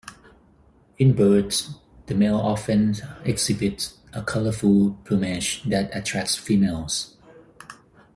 [0.97, 1.75] In birds,
[2.07, 7.17] the male often exhibits a colorful plumage that attracts females.